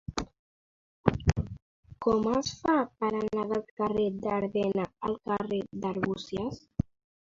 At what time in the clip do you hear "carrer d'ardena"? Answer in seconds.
3.77-4.91